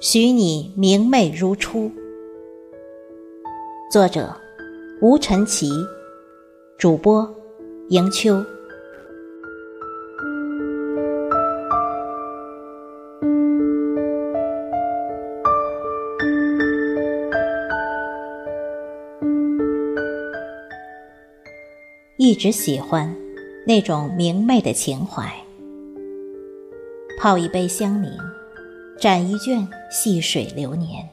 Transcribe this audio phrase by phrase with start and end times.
[0.00, 1.90] 许你明媚如初。
[3.90, 4.32] 作者：
[5.00, 5.68] 吴晨奇，
[6.78, 7.28] 主播：
[7.88, 8.40] 迎秋。
[22.18, 23.12] 一直喜欢
[23.66, 25.28] 那种明媚的情怀，
[27.20, 28.16] 泡一杯香茗，
[29.00, 31.08] 展一卷细水流年，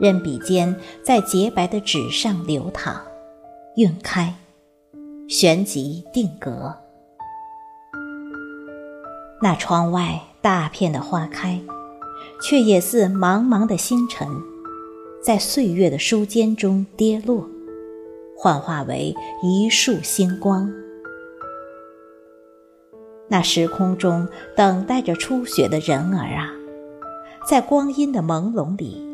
[0.00, 3.00] 任笔尖在洁白的纸上流淌、
[3.76, 4.34] 晕开、
[5.28, 6.74] 旋即定格。
[9.42, 11.60] 那窗外大片的花开，
[12.42, 14.28] 却也似茫茫的星辰，
[15.22, 17.48] 在岁月的书笺中跌落。
[18.36, 20.72] 幻化为一束星光。
[23.28, 26.50] 那时空中等待着初雪的人儿啊，
[27.50, 29.04] 在光阴的朦胧里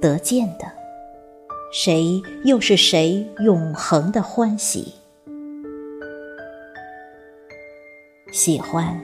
[0.00, 0.64] 得见的，
[1.70, 4.94] 谁又是谁永恒的欢喜？
[8.32, 8.98] 喜欢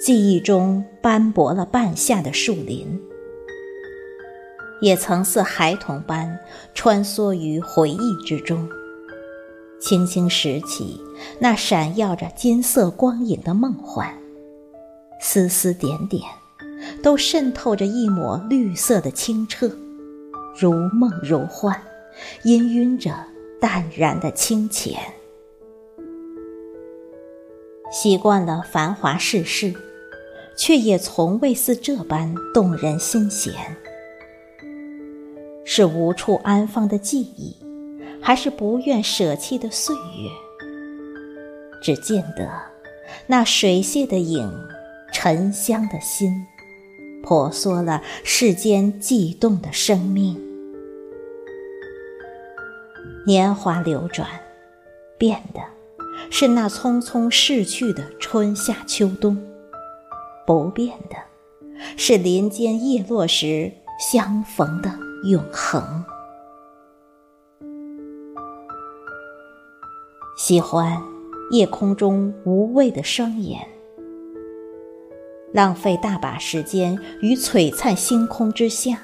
[0.00, 3.00] 记忆中斑驳了半夏的树林，
[4.80, 6.40] 也曾似孩童般
[6.74, 8.68] 穿梭于回忆之中。
[9.80, 11.00] 轻轻拾起
[11.38, 14.12] 那闪耀着金色光影的梦幻，
[15.20, 16.24] 丝丝点点，
[17.02, 19.70] 都渗透着一抹绿色的清澈，
[20.58, 21.80] 如梦如幻，
[22.44, 23.14] 氤氲着
[23.60, 24.98] 淡然的清浅。
[27.90, 29.74] 习惯了繁华世事，
[30.56, 33.54] 却也从未似这般动人心弦，
[35.64, 37.56] 是无处安放的记忆。
[38.20, 40.28] 还是不愿舍弃的岁月，
[41.80, 42.50] 只见得
[43.28, 44.52] 那水榭的影，
[45.12, 46.44] 沉香的心，
[47.28, 50.40] 婆娑了世间悸动的生命。
[53.26, 54.26] 年华流转，
[55.18, 55.60] 变的
[56.30, 59.36] 是那匆匆逝去的春夏秋冬；
[60.46, 61.16] 不变的
[61.98, 64.90] 是林间叶落时相逢的
[65.24, 66.02] 永恒。
[70.38, 71.02] 喜欢
[71.50, 73.68] 夜空中无畏的双眼，
[75.52, 78.98] 浪费大把时间于璀璨星空之下，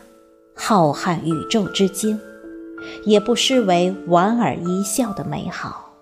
[0.54, 2.20] 浩瀚宇宙之间，
[3.06, 5.92] 也不失为莞尔一笑的美好。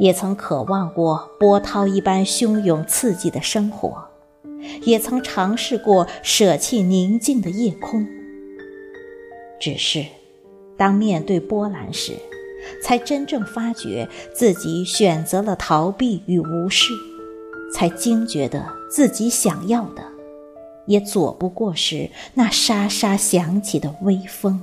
[0.00, 4.02] 也曾渴望过波涛一般汹涌刺激的生活，
[4.82, 8.06] 也曾尝试过舍弃宁静的夜空。
[9.60, 10.04] 只是，
[10.76, 12.14] 当面对波澜时，
[12.82, 16.92] 才真正发觉自己选择了逃避与无视，
[17.72, 20.04] 才惊觉得自己想要的，
[20.86, 24.62] 也左不过是那沙沙响起的微风。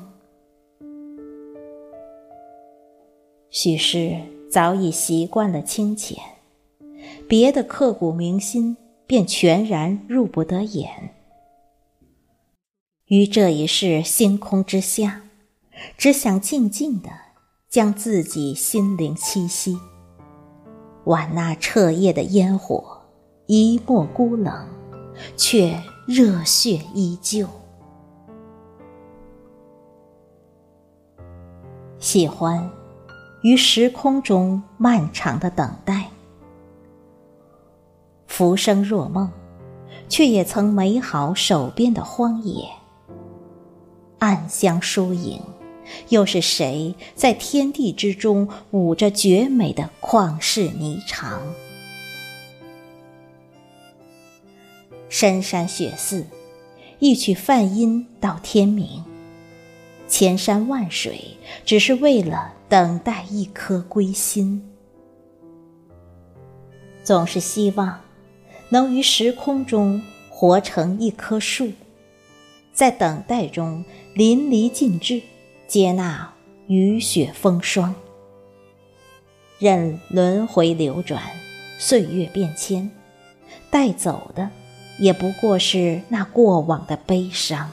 [3.50, 4.16] 许是
[4.50, 6.18] 早已习惯了清浅，
[7.28, 8.78] 别的刻骨铭心
[9.08, 11.16] 便全然入不得眼。
[13.08, 15.24] 于这一世星空之下，
[15.98, 17.10] 只想静静的。
[17.70, 19.78] 将自己心灵栖息，
[21.04, 22.99] 挽那彻夜的烟火，
[23.52, 24.68] 一抹孤冷，
[25.36, 27.48] 却热血依旧。
[31.98, 32.70] 喜欢
[33.42, 36.12] 于时空中漫长的等待，
[38.28, 39.32] 浮生若梦，
[40.08, 42.70] 却也曾美好手边的荒野，
[44.20, 45.42] 暗香疏影。
[46.10, 51.40] 又是谁在天地之中舞着绝美的旷世霓裳？
[55.10, 56.26] 深山雪寺，
[57.00, 59.04] 一曲梵音到天明。
[60.08, 64.64] 千山万水，只是为了等待一颗归心。
[67.04, 68.00] 总是希望
[68.70, 71.72] 能于时空中活成一棵树，
[72.72, 73.84] 在等待中
[74.14, 75.22] 淋漓尽致。
[75.68, 76.34] 接纳
[76.66, 77.94] 雨雪风霜，
[79.60, 81.22] 任轮回流转，
[81.78, 82.90] 岁月变迁，
[83.70, 84.50] 带走的
[85.00, 87.72] 也不过是那过往的悲伤。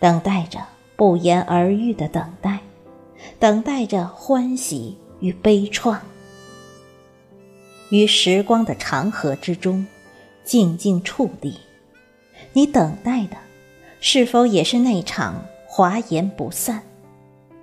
[0.00, 0.60] 等待着
[0.96, 2.60] 不言而喻的等待，
[3.38, 5.98] 等待着欢喜与悲怆，
[7.90, 9.86] 于时光的长河之中，
[10.44, 11.58] 静静矗立。
[12.52, 13.36] 你等待的。
[14.00, 16.80] 是否也是那场华颜不散？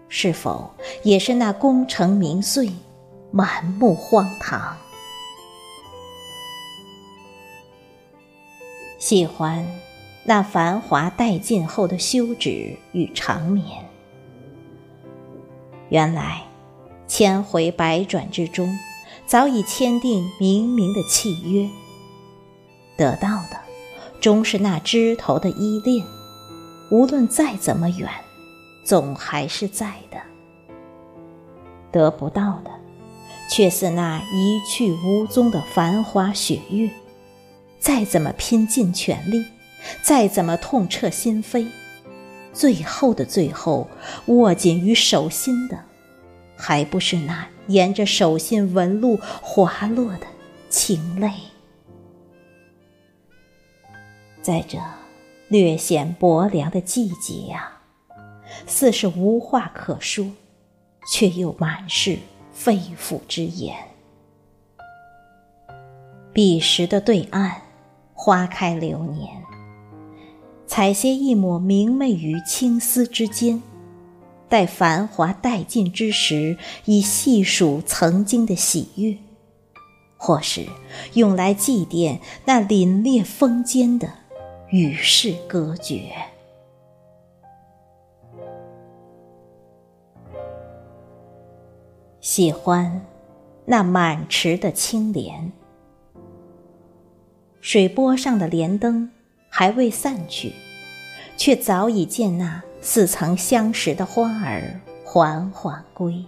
[0.09, 0.69] 是否
[1.01, 2.69] 也是那功成名遂、
[3.31, 4.75] 满目荒唐？
[9.07, 9.63] 喜欢
[10.23, 13.87] 那繁华殆尽后的休止与长眠。
[15.89, 16.41] 原来，
[17.05, 18.75] 千回百转之中，
[19.27, 21.69] 早已签订冥冥的契约。
[22.97, 23.59] 得到的，
[24.19, 26.03] 终是那枝头的依恋，
[26.89, 28.09] 无论再怎么远，
[28.83, 30.17] 总还是在的。
[31.91, 32.71] 得不到的，
[33.51, 36.89] 却似那一去无踪的繁花雪月，
[37.85, 39.45] 再怎么拼尽全力，
[40.01, 41.67] 再怎么痛彻心扉。
[42.51, 43.87] 最后的最后，
[44.25, 45.83] 握紧于手心的，
[46.57, 50.25] 还不是那沿着手心纹路滑落的
[50.67, 51.29] 情泪？
[54.41, 54.79] 在这
[55.47, 57.81] 略显薄凉的季节呀，
[58.65, 60.25] 似是无话可说，
[61.11, 62.17] 却又满是
[62.51, 63.77] 肺腑之言。
[66.33, 67.61] 彼时的对岸，
[68.15, 69.43] 花开流年。
[70.65, 73.61] 采撷一抹明媚于青丝之间，
[74.49, 79.15] 待繁华殆尽之时，以细数曾经的喜悦，
[80.17, 80.65] 或是
[81.13, 84.09] 用来祭奠那凛冽风间的
[84.71, 86.11] 与世隔绝。
[92.19, 93.05] 喜欢
[93.65, 95.53] 那满池的青莲，
[97.65, 99.09] 水波上的莲灯。
[99.49, 100.51] 还未散去，
[101.37, 106.25] 却早已见那似曾相识的花儿缓缓归。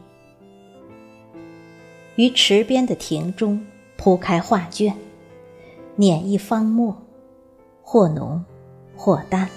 [2.16, 3.62] 于池边的亭中
[3.98, 4.96] 铺开画卷，
[5.98, 6.96] 捻一方墨，
[7.82, 8.46] 或浓，
[8.96, 9.50] 或淡，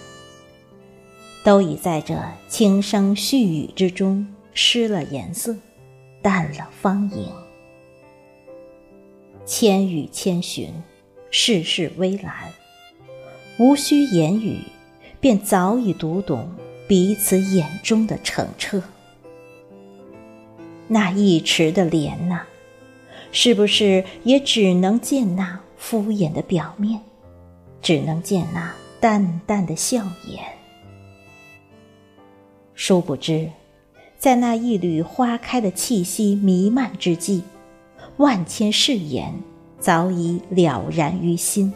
[1.44, 5.56] 都已在这轻声细语之中失了颜色，
[6.20, 7.32] 淡了芳影。
[9.46, 10.72] 千语千寻，
[11.30, 12.32] 世事微澜。
[13.58, 14.58] 无需言语，
[15.20, 16.48] 便早已读懂
[16.88, 18.82] 彼此眼中的澄澈。
[20.88, 22.42] 那一池的莲呐，
[23.30, 27.00] 是不是也只能见那敷衍的表面，
[27.80, 30.42] 只能见那淡淡的笑颜？
[32.74, 33.50] 殊不知，
[34.18, 37.42] 在那一缕花开的气息弥漫之际，
[38.16, 39.34] 万千誓言
[39.80, 41.72] 早已了然于心。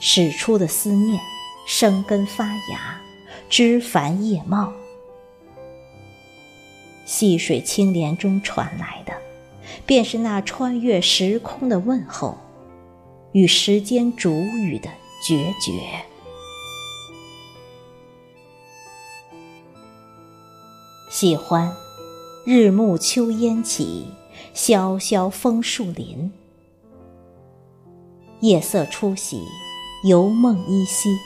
[0.00, 1.18] 使出的思念，
[1.66, 3.00] 生根发芽，
[3.48, 4.72] 枝繁叶茂。
[7.04, 9.12] 细水青莲中传来的，
[9.86, 12.36] 便是那穿越时空的问候，
[13.32, 14.90] 与时间煮雨的
[15.26, 15.72] 决绝。
[21.10, 21.74] 喜欢
[22.44, 24.06] 日暮秋烟起，
[24.54, 26.30] 萧萧枫树林，
[28.40, 29.46] 夜色初洗。
[30.04, 31.18] 游梦依稀，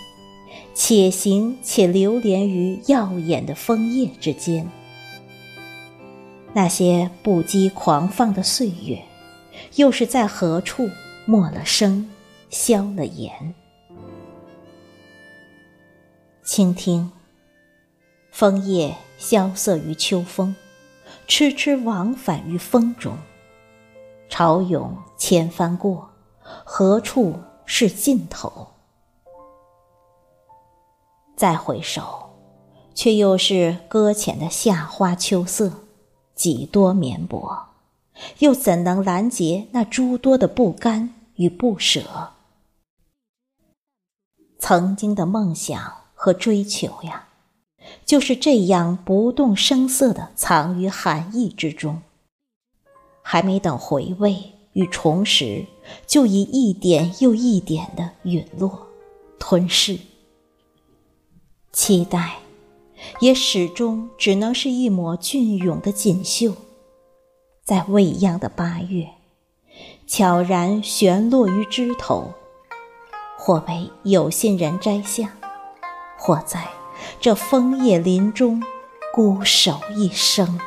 [0.72, 4.66] 且行且流连于耀眼的枫叶之间。
[6.54, 9.02] 那些不羁狂放的岁月，
[9.74, 10.88] 又是在何处
[11.26, 12.08] 没了声，
[12.48, 13.52] 消了言？
[16.42, 17.12] 倾听，
[18.30, 20.56] 枫叶萧瑟于秋风，
[21.28, 23.18] 痴痴往返于风中。
[24.30, 26.08] 潮涌千帆过，
[26.64, 27.38] 何处？
[27.64, 28.66] 是尽头，
[31.36, 32.30] 再回首，
[32.92, 35.72] 却又是搁浅的夏花秋色，
[36.34, 37.68] 几多绵薄，
[38.40, 42.32] 又怎能拦截那诸多的不甘与不舍？
[44.58, 45.80] 曾经的梦想
[46.14, 47.28] 和追求呀，
[48.04, 52.02] 就是这样不动声色的藏于寒意之中，
[53.22, 54.51] 还没等回味。
[54.72, 55.66] 与重拾，
[56.06, 58.88] 就以一点又一点的陨落、
[59.38, 59.98] 吞噬。
[61.72, 62.38] 期待，
[63.20, 66.54] 也始终只能是一抹隽永的锦绣，
[67.64, 69.08] 在未央的八月，
[70.06, 72.32] 悄然悬落于枝头，
[73.38, 75.36] 或被有心人摘下，
[76.18, 76.68] 或在
[77.20, 78.62] 这枫叶林中
[79.14, 80.58] 孤守一生。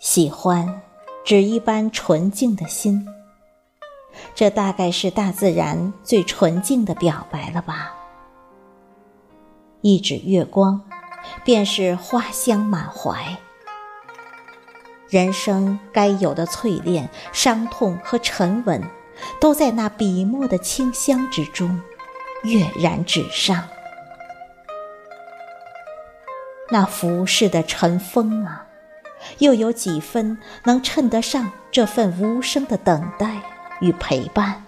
[0.00, 0.80] 喜欢，
[1.26, 3.06] 指一般纯净的心。
[4.34, 7.92] 这大概是大自然最纯净的表白了吧？
[9.82, 10.80] 一指月光，
[11.44, 13.36] 便是花香满怀。
[15.10, 18.82] 人生该有的淬炼、伤痛和沉稳，
[19.38, 21.78] 都在那笔墨的清香之中
[22.44, 23.68] 跃然纸上。
[26.70, 28.66] 那浮世的尘封啊！
[29.38, 33.40] 又有几分能称得上这份无声的等待
[33.80, 34.64] 与陪伴。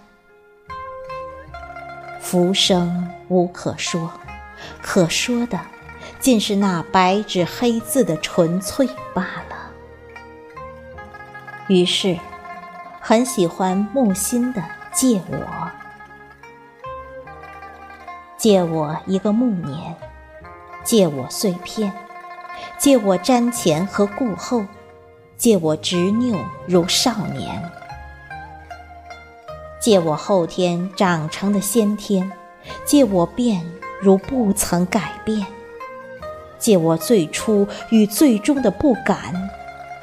[2.19, 4.11] 浮生无可说，
[4.81, 5.59] 可说的
[6.19, 9.71] 尽是那白纸黑字的纯粹罢了。
[11.67, 12.17] 于是，
[12.99, 15.37] 很喜欢木心的《借我》，
[18.37, 19.95] 借我一个暮年，
[20.83, 21.91] 借我碎片，
[22.83, 24.65] 借我瞻前和顾后，
[25.37, 27.63] 借我执拗如少年，
[29.79, 32.29] 借我后天长成的先天，
[32.83, 33.65] 借我变
[34.01, 35.47] 如不曾改变，
[36.59, 39.49] 借我最初与最终的不敢。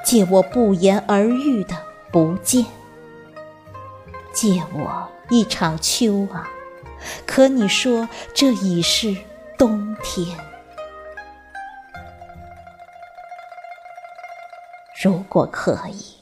[0.02, 1.76] 借我不言而喻的
[2.10, 2.64] 不见，
[4.32, 6.49] 借我一场秋啊！
[7.26, 9.14] 可你说这已是
[9.58, 10.26] 冬天。
[15.02, 16.16] 如果可以，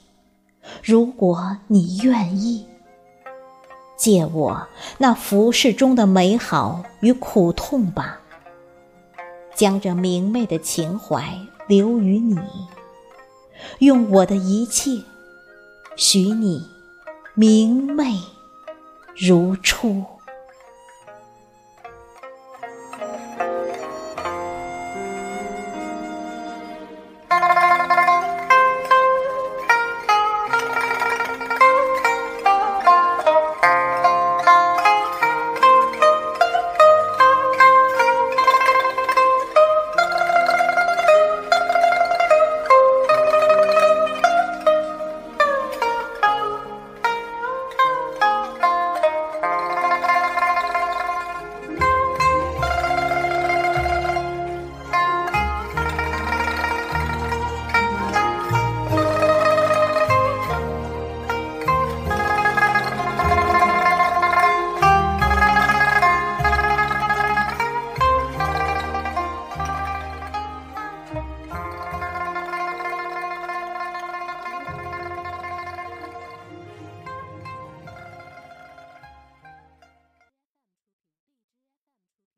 [0.84, 2.64] 如果你愿意，
[3.96, 4.68] 借我
[4.98, 8.20] 那浮世中的美好与苦痛吧，
[9.56, 12.38] 将这明媚的情怀留于你。
[13.80, 15.02] 用我的一切，
[15.96, 16.64] 许你
[17.34, 18.16] 明媚
[19.16, 20.04] 如初。